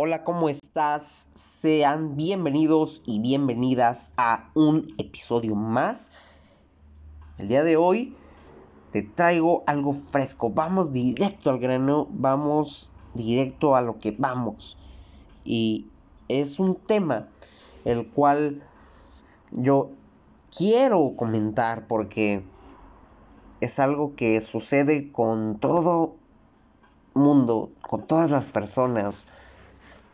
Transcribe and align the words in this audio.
Hola, 0.00 0.22
¿cómo 0.22 0.48
estás? 0.48 1.28
Sean 1.34 2.14
bienvenidos 2.14 3.02
y 3.04 3.18
bienvenidas 3.18 4.12
a 4.16 4.48
un 4.54 4.94
episodio 4.96 5.56
más. 5.56 6.12
El 7.36 7.48
día 7.48 7.64
de 7.64 7.76
hoy 7.76 8.16
te 8.92 9.02
traigo 9.02 9.64
algo 9.66 9.92
fresco. 9.92 10.50
Vamos 10.50 10.92
directo 10.92 11.50
al 11.50 11.58
grano, 11.58 12.06
vamos 12.12 12.92
directo 13.14 13.74
a 13.74 13.82
lo 13.82 13.98
que 13.98 14.12
vamos. 14.12 14.78
Y 15.44 15.88
es 16.28 16.60
un 16.60 16.76
tema 16.76 17.26
el 17.84 18.06
cual 18.08 18.62
yo 19.50 19.90
quiero 20.56 21.14
comentar 21.16 21.88
porque 21.88 22.44
es 23.60 23.80
algo 23.80 24.14
que 24.14 24.40
sucede 24.42 25.10
con 25.10 25.58
todo 25.58 26.14
mundo, 27.14 27.72
con 27.80 28.06
todas 28.06 28.30
las 28.30 28.44
personas 28.44 29.26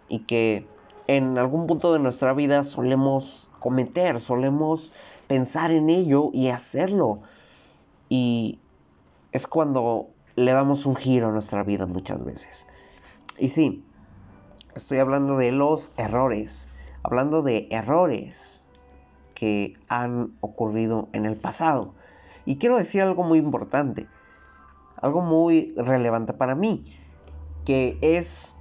y 0.09 0.21
que 0.21 0.67
en 1.07 1.39
algún 1.39 1.67
punto 1.67 1.93
de 1.93 1.99
nuestra 1.99 2.33
vida 2.33 2.65
solemos 2.65 3.49
cometer, 3.61 4.21
solemos 4.21 4.93
pensar 5.27 5.71
en 5.71 5.91
ello 5.91 6.31
y 6.33 6.49
hacerlo. 6.49 7.21
Y 8.09 8.59
es 9.33 9.47
cuando 9.47 10.09
le 10.37 10.53
damos 10.53 10.87
un 10.87 10.97
giro 10.97 11.29
a 11.29 11.33
nuestra 11.33 11.63
vida 11.63 11.87
muchas 11.87 12.25
veces. 12.25 12.67
Y 13.39 13.49
sí, 13.49 13.85
estoy 14.75 14.99
hablando 14.99 15.37
de 15.37 15.53
los 15.53 15.93
errores, 15.97 16.69
hablando 17.03 17.43
de 17.43 17.69
errores 17.71 18.65
que 19.35 19.75
han 19.89 20.33
ocurrido 20.41 21.09
en 21.13 21.27
el 21.27 21.37
pasado. 21.37 21.95
Y 22.47 22.57
quiero 22.57 22.77
decir 22.77 23.03
algo 23.03 23.25
muy 23.25 23.39
importante, 23.39 24.07
algo 25.01 25.21
muy 25.21 25.75
relevante 25.77 26.33
para 26.33 26.55
mí, 26.55 26.85
que 27.65 27.99
es 28.01 28.54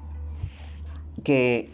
que 1.23 1.69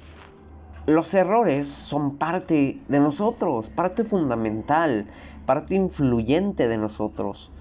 los 0.85 1.13
errores 1.13 1.67
son 1.67 2.17
parte 2.17 2.81
de 2.87 2.99
nosotros, 2.99 3.69
parte 3.69 4.03
fundamental, 4.03 5.07
parte 5.45 5.75
influyente 5.75 6.67
de 6.67 6.77
nosotros, 6.77 7.51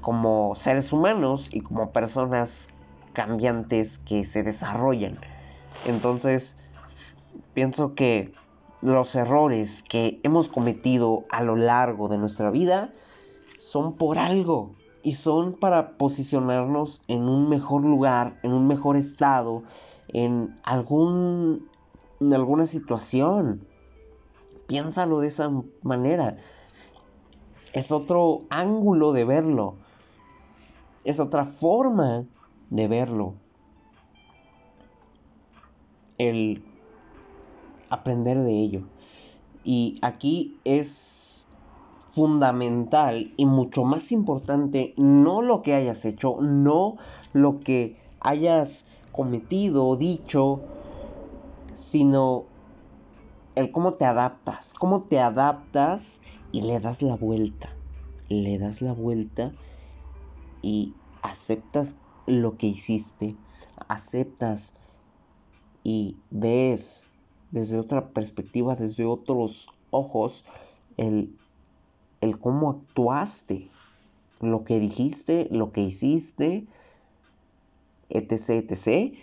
como 0.00 0.54
seres 0.54 0.92
humanos 0.92 1.48
y 1.52 1.60
como 1.60 1.92
personas 1.92 2.70
cambiantes 3.12 3.98
que 3.98 4.24
se 4.24 4.42
desarrollan. 4.42 5.18
Entonces, 5.86 6.58
pienso 7.54 7.94
que 7.94 8.32
los 8.82 9.14
errores 9.14 9.82
que 9.82 10.20
hemos 10.22 10.48
cometido 10.48 11.24
a 11.30 11.42
lo 11.42 11.56
largo 11.56 12.08
de 12.08 12.18
nuestra 12.18 12.50
vida 12.50 12.92
son 13.58 13.96
por 13.96 14.18
algo 14.18 14.74
y 15.02 15.12
son 15.12 15.54
para 15.54 15.96
posicionarnos 15.98 17.02
en 17.08 17.28
un 17.28 17.48
mejor 17.48 17.82
lugar, 17.82 18.38
en 18.42 18.52
un 18.52 18.66
mejor 18.66 18.96
estado, 18.96 19.62
en 20.12 20.58
algún 20.64 21.68
en 22.20 22.34
alguna 22.34 22.66
situación. 22.66 23.66
Piénsalo 24.66 25.20
de 25.20 25.28
esa 25.28 25.50
manera. 25.82 26.36
Es 27.72 27.90
otro 27.90 28.42
ángulo 28.50 29.12
de 29.12 29.24
verlo. 29.24 29.74
Es 31.04 31.18
otra 31.18 31.44
forma 31.44 32.26
de 32.68 32.88
verlo. 32.88 33.34
El 36.18 36.62
aprender 37.88 38.38
de 38.38 38.52
ello. 38.52 38.82
Y 39.64 39.98
aquí 40.02 40.58
es 40.64 41.46
fundamental 42.06 43.32
y 43.36 43.46
mucho 43.46 43.84
más 43.84 44.12
importante 44.12 44.94
no 44.96 45.42
lo 45.42 45.62
que 45.62 45.74
hayas 45.74 46.04
hecho, 46.04 46.38
no 46.40 46.96
lo 47.32 47.60
que 47.60 47.96
hayas 48.20 48.86
cometido, 49.12 49.96
dicho, 49.96 50.60
sino 51.74 52.44
el 53.54 53.72
cómo 53.72 53.92
te 53.92 54.04
adaptas, 54.04 54.74
cómo 54.74 55.02
te 55.02 55.18
adaptas 55.18 56.20
y 56.52 56.62
le 56.62 56.80
das 56.80 57.02
la 57.02 57.16
vuelta, 57.16 57.70
le 58.28 58.58
das 58.58 58.82
la 58.82 58.92
vuelta 58.92 59.52
y 60.62 60.94
aceptas 61.22 61.96
lo 62.26 62.56
que 62.56 62.68
hiciste, 62.68 63.36
aceptas 63.88 64.74
y 65.82 66.16
ves 66.30 67.06
desde 67.50 67.78
otra 67.78 68.10
perspectiva, 68.10 68.76
desde 68.76 69.04
otros 69.04 69.68
ojos, 69.90 70.44
el, 70.96 71.36
el 72.20 72.38
cómo 72.38 72.70
actuaste, 72.70 73.68
lo 74.40 74.64
que 74.64 74.78
dijiste, 74.78 75.48
lo 75.50 75.72
que 75.72 75.82
hiciste, 75.82 76.66
etc, 78.10 78.70
etc. 78.70 79.16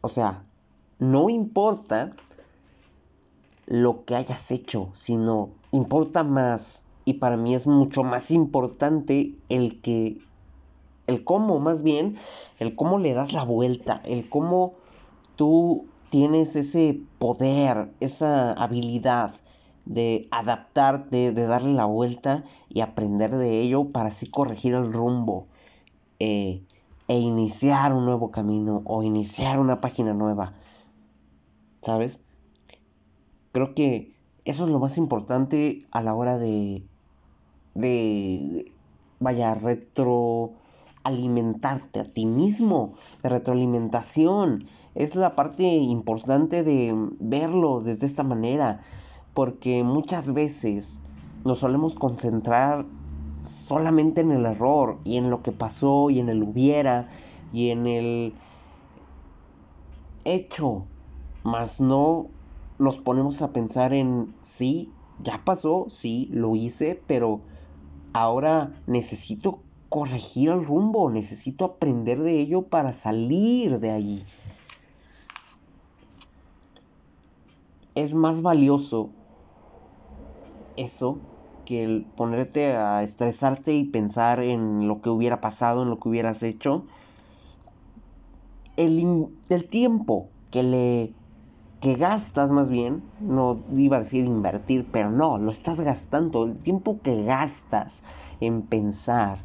O 0.00 0.08
sea, 0.08 0.44
no 0.98 1.28
importa 1.28 2.14
lo 3.66 4.04
que 4.04 4.16
hayas 4.16 4.50
hecho, 4.50 4.90
sino 4.94 5.50
importa 5.72 6.24
más 6.24 6.86
y 7.04 7.14
para 7.14 7.36
mí 7.36 7.54
es 7.54 7.66
mucho 7.66 8.02
más 8.02 8.30
importante 8.30 9.34
el 9.48 9.80
que 9.80 10.18
el 11.06 11.24
cómo 11.24 11.58
más 11.58 11.82
bien, 11.82 12.16
el 12.58 12.76
cómo 12.76 12.98
le 12.98 13.14
das 13.14 13.32
la 13.32 13.44
vuelta, 13.44 14.00
el 14.04 14.28
cómo 14.28 14.74
tú 15.36 15.86
tienes 16.08 16.56
ese 16.56 17.00
poder, 17.18 17.92
esa 18.00 18.52
habilidad 18.52 19.34
de 19.90 20.26
adaptarte, 20.30 21.32
de 21.32 21.46
darle 21.46 21.74
la 21.74 21.84
vuelta 21.84 22.44
y 22.68 22.80
aprender 22.80 23.36
de 23.36 23.60
ello 23.60 23.90
para 23.90 24.10
así 24.10 24.30
corregir 24.30 24.74
el 24.74 24.92
rumbo 24.92 25.48
eh, 26.20 26.62
e 27.08 27.18
iniciar 27.18 27.92
un 27.92 28.04
nuevo 28.04 28.30
camino 28.30 28.82
o 28.84 29.02
iniciar 29.02 29.58
una 29.58 29.80
página 29.80 30.14
nueva. 30.14 30.54
¿Sabes? 31.82 32.22
Creo 33.50 33.74
que 33.74 34.14
eso 34.44 34.62
es 34.62 34.70
lo 34.70 34.78
más 34.78 34.96
importante 34.96 35.84
a 35.90 36.02
la 36.02 36.14
hora 36.14 36.38
de, 36.38 36.84
de, 37.74 38.70
vaya, 39.18 39.54
retroalimentarte 39.54 41.98
a 41.98 42.04
ti 42.04 42.26
mismo, 42.26 42.94
de 43.24 43.28
retroalimentación. 43.28 44.68
Es 44.94 45.16
la 45.16 45.34
parte 45.34 45.64
importante 45.64 46.62
de 46.62 46.94
verlo 47.18 47.80
desde 47.80 48.06
esta 48.06 48.22
manera 48.22 48.82
porque 49.34 49.84
muchas 49.84 50.32
veces 50.32 51.02
nos 51.44 51.60
solemos 51.60 51.94
concentrar 51.94 52.86
solamente 53.40 54.20
en 54.20 54.32
el 54.32 54.44
error 54.44 54.98
y 55.04 55.16
en 55.16 55.30
lo 55.30 55.42
que 55.42 55.52
pasó 55.52 56.10
y 56.10 56.20
en 56.20 56.28
el 56.28 56.42
hubiera 56.42 57.08
y 57.52 57.70
en 57.70 57.86
el 57.86 58.34
hecho, 60.24 60.86
mas 61.42 61.80
no 61.80 62.26
nos 62.78 62.98
ponemos 62.98 63.42
a 63.42 63.52
pensar 63.52 63.92
en 63.92 64.34
sí, 64.42 64.92
ya 65.22 65.42
pasó, 65.44 65.86
sí, 65.88 66.28
lo 66.32 66.56
hice, 66.56 67.02
pero 67.06 67.40
ahora 68.12 68.72
necesito 68.86 69.62
corregir 69.88 70.50
el 70.50 70.64
rumbo, 70.64 71.10
necesito 71.10 71.64
aprender 71.64 72.22
de 72.22 72.40
ello 72.40 72.62
para 72.62 72.92
salir 72.92 73.80
de 73.80 73.90
allí. 73.90 74.24
Es 77.94 78.14
más 78.14 78.40
valioso 78.40 79.10
eso 80.80 81.18
que 81.64 81.84
el 81.84 82.06
ponerte 82.16 82.76
a 82.76 83.02
estresarte 83.02 83.74
y 83.74 83.84
pensar 83.84 84.40
en 84.40 84.88
lo 84.88 85.00
que 85.00 85.10
hubiera 85.10 85.40
pasado, 85.40 85.82
en 85.82 85.90
lo 85.90 86.00
que 86.00 86.08
hubieras 86.08 86.42
hecho. 86.42 86.84
El, 88.76 89.28
el 89.48 89.68
tiempo 89.68 90.28
que 90.50 90.62
le 90.62 91.14
que 91.80 91.94
gastas 91.94 92.50
más 92.50 92.68
bien, 92.68 93.02
no 93.20 93.56
iba 93.74 93.96
a 93.96 94.00
decir 94.00 94.26
invertir, 94.26 94.86
pero 94.92 95.10
no, 95.10 95.38
lo 95.38 95.50
estás 95.50 95.80
gastando, 95.80 96.44
el 96.44 96.58
tiempo 96.58 97.00
que 97.02 97.24
gastas 97.24 98.02
en 98.40 98.62
pensar, 98.62 99.38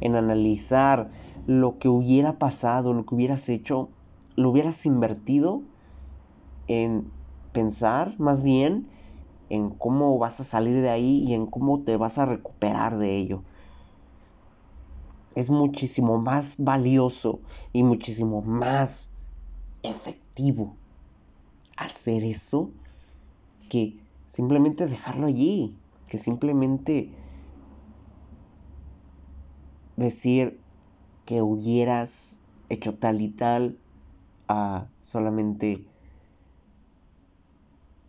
en 0.00 0.16
analizar 0.16 1.10
lo 1.46 1.78
que 1.78 1.88
hubiera 1.88 2.38
pasado, 2.38 2.92
lo 2.92 3.06
que 3.06 3.14
hubieras 3.14 3.48
hecho, 3.48 3.88
lo 4.34 4.50
hubieras 4.50 4.84
invertido 4.84 5.62
en 6.66 7.12
pensar 7.52 8.18
más 8.18 8.42
bien 8.42 8.88
en 9.48 9.70
cómo 9.70 10.18
vas 10.18 10.40
a 10.40 10.44
salir 10.44 10.80
de 10.80 10.90
ahí 10.90 11.22
y 11.26 11.34
en 11.34 11.46
cómo 11.46 11.84
te 11.84 11.96
vas 11.96 12.18
a 12.18 12.26
recuperar 12.26 12.98
de 12.98 13.16
ello. 13.16 13.42
Es 15.34 15.50
muchísimo 15.50 16.18
más 16.18 16.56
valioso 16.58 17.40
y 17.72 17.82
muchísimo 17.82 18.42
más 18.42 19.10
efectivo 19.82 20.78
hacer 21.76 22.24
eso 22.24 22.72
que 23.68 24.00
simplemente 24.24 24.86
dejarlo 24.86 25.26
allí, 25.26 25.78
que 26.08 26.18
simplemente 26.18 27.14
decir 29.96 30.62
que 31.24 31.42
hubieras 31.42 32.42
hecho 32.68 32.98
tal 32.98 33.20
y 33.20 33.30
tal 33.30 33.78
a 34.48 34.88
solamente 35.00 35.86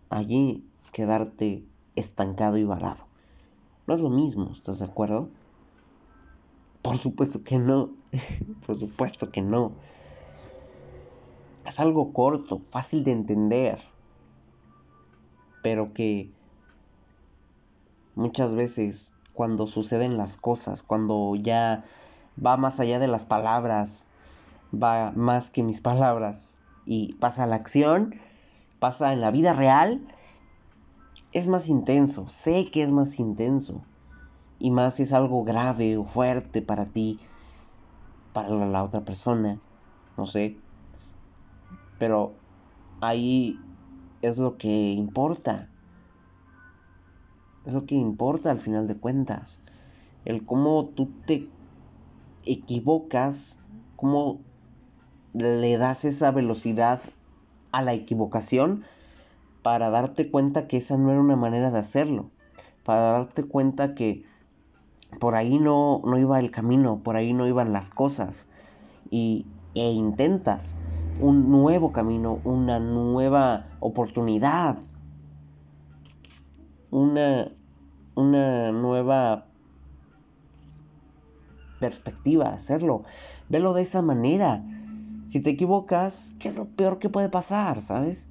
allí 0.09 0.63
quedarte 0.91 1.65
estancado 1.95 2.57
y 2.57 2.63
varado. 2.63 3.05
No 3.87 3.93
es 3.93 3.99
lo 3.99 4.09
mismo, 4.09 4.51
¿estás 4.51 4.79
de 4.79 4.85
acuerdo? 4.85 5.29
Por 6.81 6.97
supuesto 6.97 7.43
que 7.43 7.57
no. 7.57 7.91
Por 8.65 8.75
supuesto 8.75 9.31
que 9.31 9.41
no. 9.41 9.73
Es 11.65 11.79
algo 11.79 12.13
corto, 12.13 12.59
fácil 12.59 13.03
de 13.03 13.11
entender. 13.11 13.79
Pero 15.63 15.93
que 15.93 16.31
muchas 18.15 18.55
veces 18.55 19.13
cuando 19.33 19.67
suceden 19.67 20.17
las 20.17 20.35
cosas, 20.35 20.81
cuando 20.81 21.35
ya 21.35 21.85
va 22.43 22.57
más 22.57 22.79
allá 22.79 22.99
de 22.99 23.07
las 23.07 23.25
palabras, 23.25 24.07
va 24.73 25.11
más 25.15 25.49
que 25.49 25.63
mis 25.63 25.81
palabras 25.81 26.57
y 26.85 27.13
pasa 27.13 27.43
a 27.43 27.47
la 27.47 27.55
acción, 27.55 28.15
pasa 28.79 29.13
en 29.13 29.21
la 29.21 29.31
vida 29.31 29.53
real, 29.53 30.01
es 31.37 31.47
más 31.47 31.67
intenso, 31.67 32.27
sé 32.27 32.65
que 32.71 32.81
es 32.81 32.91
más 32.91 33.19
intenso. 33.19 33.83
Y 34.59 34.71
más 34.71 34.95
si 34.95 35.03
es 35.03 35.13
algo 35.13 35.43
grave 35.43 35.97
o 35.97 36.03
fuerte 36.03 36.63
para 36.63 36.85
ti, 36.85 37.19
para 38.33 38.49
la 38.49 38.83
otra 38.83 39.05
persona, 39.05 39.59
no 40.17 40.25
sé. 40.25 40.57
Pero 41.99 42.33
ahí 43.01 43.59
es 44.23 44.39
lo 44.39 44.57
que 44.57 44.91
importa. 44.93 45.69
Es 47.65 47.73
lo 47.73 47.85
que 47.85 47.95
importa 47.95 48.49
al 48.49 48.59
final 48.59 48.87
de 48.87 48.97
cuentas. 48.97 49.61
El 50.25 50.43
cómo 50.43 50.85
tú 50.85 51.11
te 51.27 51.47
equivocas, 52.45 53.59
cómo 53.95 54.39
le 55.33 55.77
das 55.77 56.03
esa 56.03 56.31
velocidad 56.31 56.99
a 57.71 57.83
la 57.83 57.93
equivocación 57.93 58.83
para 59.67 59.89
darte 59.89 60.31
cuenta 60.31 60.65
que 60.65 60.77
esa 60.77 60.95
no 60.95 61.11
era 61.11 61.19
una 61.19 61.35
manera 61.35 61.69
de 61.71 61.79
hacerlo. 61.79 62.31
Para 62.85 63.01
darte 63.01 63.43
cuenta 63.43 63.95
que 63.95 64.23
por 65.19 65.35
ahí 65.35 65.59
no, 65.59 66.01
no 66.05 66.17
iba 66.17 66.39
el 66.39 66.51
camino, 66.51 67.03
por 67.03 67.17
ahí 67.17 67.33
no 67.33 67.45
iban 67.45 67.73
las 67.73 67.89
cosas. 67.89 68.47
Y, 69.11 69.45
e 69.75 69.91
intentas 69.91 70.77
un 71.19 71.51
nuevo 71.51 71.91
camino, 71.91 72.39
una 72.45 72.79
nueva 72.79 73.67
oportunidad, 73.81 74.77
una, 76.89 77.47
una 78.15 78.71
nueva 78.71 79.47
perspectiva 81.81 82.45
de 82.45 82.55
hacerlo. 82.55 83.03
Velo 83.49 83.73
de 83.73 83.81
esa 83.81 84.01
manera. 84.01 84.63
Si 85.25 85.41
te 85.41 85.49
equivocas, 85.49 86.35
¿qué 86.39 86.47
es 86.47 86.57
lo 86.57 86.69
peor 86.69 86.99
que 86.99 87.09
puede 87.09 87.27
pasar? 87.27 87.81
¿Sabes? 87.81 88.29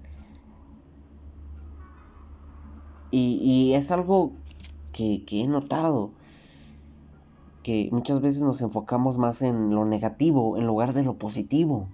Y, 3.16 3.38
y 3.40 3.74
es 3.74 3.92
algo 3.92 4.32
que, 4.92 5.24
que 5.24 5.40
he 5.40 5.46
notado 5.46 6.10
que 7.62 7.88
muchas 7.90 8.20
veces 8.20 8.42
nos 8.42 8.60
enfocamos 8.60 9.16
más 9.16 9.40
en 9.40 9.74
lo 9.74 9.86
negativo 9.86 10.58
en 10.58 10.66
lugar 10.66 10.92
de 10.92 11.02
lo 11.02 11.14
positivo. 11.14 11.88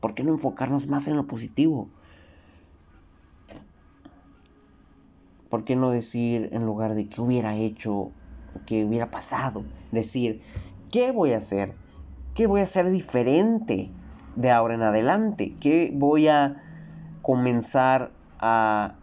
¿Por 0.00 0.12
qué 0.12 0.22
no 0.22 0.32
enfocarnos 0.32 0.86
más 0.86 1.08
en 1.08 1.16
lo 1.16 1.26
positivo? 1.26 1.88
¿Por 5.48 5.64
qué 5.64 5.76
no 5.76 5.90
decir 5.90 6.50
en 6.52 6.66
lugar 6.66 6.94
de 6.94 7.08
qué 7.08 7.22
hubiera 7.22 7.56
hecho, 7.56 8.10
qué 8.66 8.84
hubiera 8.84 9.10
pasado? 9.10 9.64
Decir, 9.92 10.42
¿qué 10.92 11.10
voy 11.10 11.32
a 11.32 11.38
hacer? 11.38 11.74
¿Qué 12.34 12.46
voy 12.46 12.60
a 12.60 12.64
hacer 12.64 12.90
diferente 12.90 13.88
de 14.36 14.50
ahora 14.50 14.74
en 14.74 14.82
adelante? 14.82 15.56
¿Qué 15.58 15.90
voy 15.94 16.28
a 16.28 16.62
comenzar 17.22 18.12
a, 18.38 18.96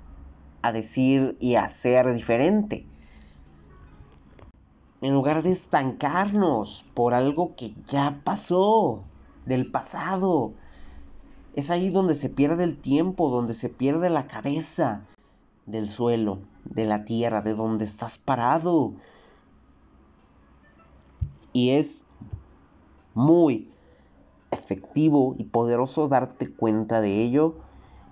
a 0.62 0.71
decir 0.71 1.38
y 1.39 1.56
a 1.56 1.65
hacer 1.65 2.13
diferente? 2.13 2.86
en 5.01 5.13
lugar 5.13 5.44
de 5.44 5.51
estancarnos 5.51 6.86
por 6.94 7.13
algo 7.13 7.56
que 7.56 7.75
ya 7.88 8.21
pasó, 8.24 9.04
del 9.45 9.71
pasado. 9.71 10.54
Es 11.56 11.71
ahí 11.71 11.89
donde 11.89 12.15
se 12.15 12.30
pierde 12.30 12.63
el 12.63 12.77
tiempo, 12.77 13.30
donde 13.30 13.54
se 13.54 13.69
pierde 13.69 14.09
la 14.09 14.27
cabeza 14.27 15.06
del 15.65 15.88
suelo, 15.88 16.39
de 16.65 16.86
la 16.86 17.06
tierra, 17.06 17.42
de 17.42 17.53
donde 17.53 17.86
estás 17.86 18.18
parado. 18.18 18.94
Y 21.53 21.71
es 21.71 22.06
muy 23.13 23.71
efectivo 24.51 25.36
y 25.38 25.45
poderoso 25.45 26.07
darte 26.07 26.51
cuenta 26.51 27.01
de 27.01 27.21
ello. 27.21 27.56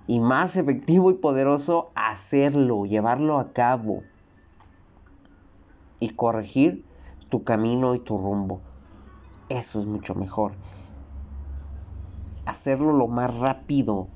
Y 0.07 0.19
más 0.19 0.55
efectivo 0.57 1.09
y 1.09 1.15
poderoso 1.15 1.91
hacerlo, 1.95 2.85
llevarlo 2.85 3.39
a 3.39 3.53
cabo 3.53 4.03
y 5.99 6.09
corregir 6.09 6.85
tu 7.29 7.43
camino 7.43 7.95
y 7.95 7.99
tu 7.99 8.17
rumbo. 8.17 8.61
Eso 9.49 9.79
es 9.79 9.85
mucho 9.85 10.13
mejor. 10.15 10.53
Hacerlo 12.45 12.93
lo 12.93 13.07
más 13.07 13.35
rápido, 13.35 14.07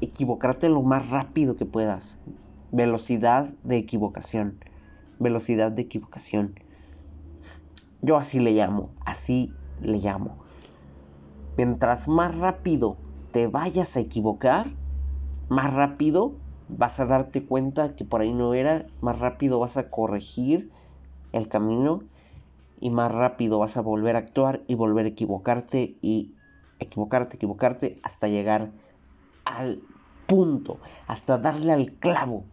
equivocarte 0.00 0.68
lo 0.68 0.82
más 0.82 1.08
rápido 1.10 1.56
que 1.56 1.66
puedas. 1.66 2.20
Velocidad 2.72 3.48
de 3.62 3.76
equivocación. 3.76 4.58
Velocidad 5.20 5.70
de 5.70 5.82
equivocación. 5.82 6.54
Yo 8.02 8.16
así 8.16 8.40
le 8.40 8.52
llamo, 8.52 8.90
así 9.04 9.52
le 9.80 9.98
llamo. 9.98 10.38
Mientras 11.56 12.08
más 12.08 12.36
rápido 12.36 12.96
te 13.32 13.46
vayas 13.46 13.96
a 13.96 14.00
equivocar, 14.00 14.66
más 15.48 15.72
rápido 15.72 16.36
vas 16.68 17.00
a 17.00 17.06
darte 17.06 17.46
cuenta 17.46 17.94
que 17.94 18.04
por 18.04 18.20
ahí 18.20 18.32
no 18.32 18.54
era, 18.54 18.86
más 19.00 19.18
rápido 19.18 19.60
vas 19.60 19.76
a 19.76 19.90
corregir 19.90 20.70
el 21.32 21.48
camino 21.48 22.02
y 22.80 22.90
más 22.90 23.12
rápido 23.12 23.58
vas 23.58 23.76
a 23.76 23.82
volver 23.82 24.16
a 24.16 24.20
actuar 24.20 24.64
y 24.66 24.74
volver 24.74 25.06
a 25.06 25.10
equivocarte 25.10 25.98
y 26.02 26.34
equivocarte, 26.78 27.36
equivocarte 27.36 28.00
hasta 28.02 28.28
llegar 28.28 28.72
al 29.44 29.82
punto, 30.26 30.80
hasta 31.06 31.38
darle 31.38 31.72
al 31.72 31.98
clavo. 31.98 32.44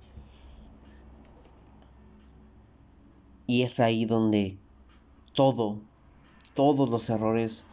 Y 3.46 3.64
es 3.64 3.80
ahí 3.80 4.06
donde 4.06 4.58
todo, 5.34 5.82
todos 6.54 6.90
los 6.90 7.10
errores 7.10 7.66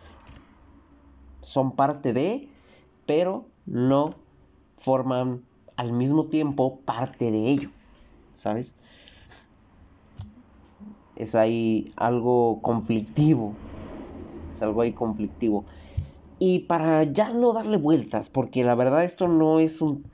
son 1.42 1.76
parte 1.76 2.12
de, 2.12 2.48
pero 3.06 3.46
no 3.66 4.29
forman 4.80 5.44
al 5.76 5.92
mismo 5.92 6.24
tiempo 6.24 6.80
parte 6.84 7.30
de 7.30 7.48
ello, 7.48 7.70
¿sabes? 8.34 8.74
es 11.20 11.34
ahí 11.34 11.92
algo 11.96 12.60
conflictivo. 12.62 13.52
Es 14.50 14.62
algo 14.62 14.80
ahí 14.80 14.92
conflictivo. 14.92 15.66
Y 16.38 16.60
para 16.60 17.04
ya 17.04 17.30
no 17.30 17.52
darle 17.52 17.76
vueltas, 17.76 18.30
porque 18.30 18.64
la 18.64 18.74
verdad 18.74 19.04
esto 19.04 19.28
no 19.28 19.58
es 19.58 19.82
un, 19.82 20.04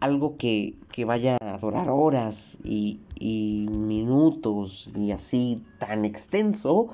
algo 0.00 0.36
que, 0.36 0.74
que 0.90 1.04
vaya 1.04 1.38
a 1.40 1.58
durar 1.58 1.88
horas 1.88 2.58
y, 2.64 2.98
y 3.14 3.68
minutos 3.70 4.90
y 4.96 5.12
así 5.12 5.62
tan 5.78 6.04
extenso. 6.04 6.88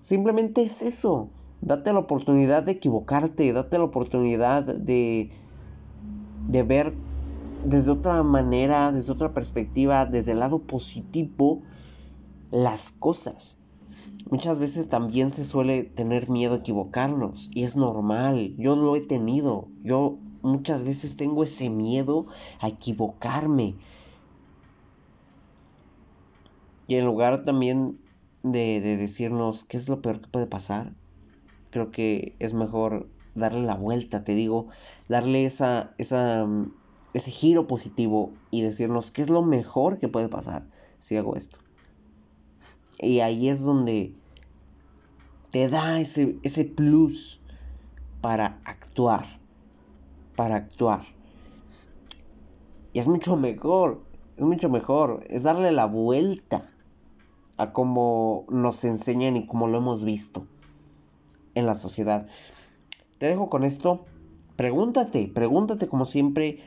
Simplemente 0.00 0.62
es 0.62 0.82
eso. 0.82 1.28
Date 1.60 1.92
la 1.92 2.00
oportunidad 2.00 2.64
de 2.64 2.72
equivocarte, 2.72 3.52
date 3.52 3.78
la 3.78 3.84
oportunidad 3.84 4.64
de, 4.64 5.30
de 6.48 6.62
ver 6.62 6.96
desde 7.64 7.90
otra 7.90 8.22
manera, 8.22 8.92
desde 8.92 9.12
otra 9.12 9.32
perspectiva, 9.32 10.06
desde 10.06 10.32
el 10.32 10.40
lado 10.40 10.60
positivo 10.62 11.62
las 12.50 12.92
cosas. 12.92 13.58
Muchas 14.30 14.58
veces 14.58 14.88
también 14.88 15.30
se 15.30 15.44
suele 15.44 15.84
tener 15.84 16.28
miedo 16.28 16.54
a 16.54 16.58
equivocarnos 16.58 17.50
y 17.54 17.62
es 17.62 17.76
normal, 17.76 18.54
yo 18.56 18.76
lo 18.76 18.96
he 18.96 19.00
tenido, 19.00 19.68
yo 19.82 20.18
muchas 20.42 20.84
veces 20.84 21.16
tengo 21.16 21.42
ese 21.42 21.70
miedo 21.70 22.26
a 22.60 22.68
equivocarme. 22.68 23.76
Y 26.86 26.96
en 26.96 27.06
lugar 27.06 27.44
también 27.44 27.98
de, 28.42 28.80
decirnos 28.80 29.64
qué 29.64 29.76
es 29.76 29.88
lo 29.88 30.02
peor 30.02 30.20
que 30.20 30.28
puede 30.28 30.46
pasar, 30.46 30.92
creo 31.70 31.90
que 31.90 32.36
es 32.38 32.52
mejor 32.52 33.08
darle 33.34 33.62
la 33.62 33.74
vuelta, 33.74 34.24
te 34.24 34.34
digo, 34.34 34.68
darle 35.08 35.44
esa, 35.44 35.94
esa, 35.98 36.46
ese 37.12 37.30
giro 37.30 37.66
positivo 37.66 38.32
y 38.50 38.62
decirnos 38.62 39.10
qué 39.10 39.22
es 39.22 39.30
lo 39.30 39.42
mejor 39.42 39.98
que 39.98 40.08
puede 40.08 40.28
pasar 40.28 40.66
si 40.98 41.16
hago 41.16 41.36
esto. 41.36 41.58
Y 42.98 43.20
ahí 43.20 43.48
es 43.48 43.62
donde 43.62 44.14
te 45.50 45.68
da 45.68 46.00
ese, 46.00 46.38
ese 46.42 46.64
plus 46.64 47.40
para 48.20 48.60
actuar. 48.64 49.24
Para 50.36 50.56
actuar. 50.56 51.02
Y 52.92 52.98
es 52.98 53.08
mucho 53.08 53.36
mejor. 53.36 54.02
Es 54.36 54.44
mucho 54.44 54.68
mejor. 54.68 55.24
Es 55.28 55.42
darle 55.42 55.72
la 55.72 55.86
vuelta 55.86 56.66
a 57.56 57.72
cómo 57.72 58.46
nos 58.48 58.84
enseñan 58.84 59.36
y 59.36 59.46
cómo 59.46 59.68
lo 59.68 59.78
hemos 59.78 60.04
visto 60.04 60.46
en 61.54 61.66
la 61.66 61.74
sociedad. 61.74 62.26
Te 63.24 63.30
dejo 63.30 63.48
con 63.48 63.64
esto. 63.64 64.04
Pregúntate, 64.54 65.32
pregúntate 65.34 65.88
como 65.88 66.04
siempre, 66.04 66.58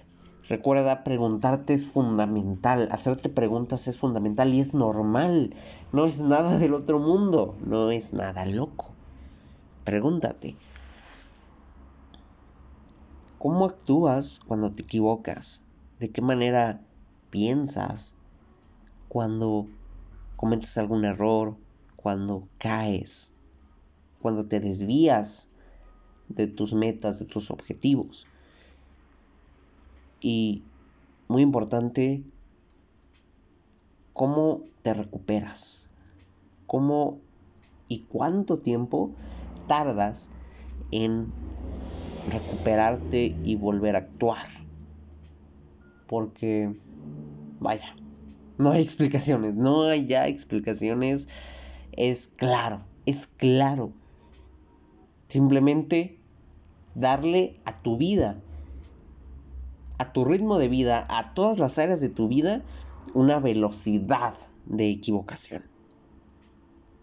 Recuerda, 0.50 1.04
preguntarte 1.04 1.76
es 1.76 1.86
fundamental, 1.86 2.88
hacerte 2.92 3.30
preguntas 3.30 3.88
es 3.88 4.00
fundamental 4.00 4.52
y 4.52 4.60
es 4.60 4.74
normal. 4.74 5.54
No 5.94 6.08
es 6.08 6.20
nada 6.20 6.58
del 6.58 6.74
otro 6.74 6.98
mundo, 6.98 7.56
no 7.64 7.92
es 7.92 8.12
nada 8.14 8.44
loco. 8.48 8.90
Pregúntate, 9.84 10.56
¿cómo 13.38 13.66
actúas 13.66 14.40
cuando 14.40 14.72
te 14.72 14.82
equivocas? 14.82 15.62
¿De 16.00 16.10
qué 16.10 16.24
manera 16.24 16.82
piensas 17.30 18.16
cuando 19.10 19.68
cometes 20.36 20.76
algún 20.80 21.06
error, 21.06 21.56
cuando 21.98 22.48
caes, 22.58 23.32
cuando 24.20 24.48
te 24.48 24.60
desvías 24.60 25.50
de 26.28 26.48
tus 26.48 26.74
metas, 26.74 27.20
de 27.20 27.26
tus 27.26 27.52
objetivos? 27.52 28.28
Y 30.20 30.66
muy 31.28 31.42
importante, 31.42 32.24
cómo 34.14 34.64
te 34.82 34.94
recuperas, 34.94 35.92
cómo 36.66 37.22
y 37.88 38.08
cuánto 38.08 38.62
tiempo 38.62 39.16
tardas 39.68 40.30
en 40.92 41.36
recuperarte 42.26 43.40
y 43.44 43.56
volver 43.56 43.96
a 43.96 44.00
actuar. 44.00 44.46
Porque, 46.08 46.74
vaya, 47.60 47.96
no 48.58 48.72
hay 48.72 48.82
explicaciones, 48.82 49.58
no 49.58 49.84
hay 49.84 50.08
ya 50.08 50.28
explicaciones. 50.28 51.30
Es 51.92 52.28
claro, 52.28 52.88
es 53.06 53.28
claro. 53.28 53.94
Simplemente 55.28 56.17
darle 57.00 57.62
a 57.66 57.82
tu 57.82 57.98
vida 57.98 58.42
a 59.98 60.14
tu 60.14 60.26
ritmo 60.26 60.58
de 60.58 60.68
vida, 60.68 61.06
a 61.10 61.34
todas 61.34 61.58
las 61.58 61.80
áreas 61.80 62.02
de 62.02 62.10
tu 62.10 62.28
vida, 62.28 62.62
una 63.14 63.40
velocidad 63.40 64.36
de 64.66 64.90
equivocación. 64.90 65.64